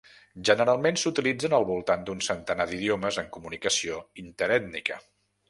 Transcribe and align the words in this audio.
Generalment 0.47 0.95
s'utilitzen 1.01 1.53
al 1.57 1.67
voltant 1.71 2.07
d'un 2.07 2.23
centenar 2.29 2.67
d'idiomes 2.73 3.21
en 3.25 3.31
comunicació 3.37 4.01
interètnica. 4.25 5.01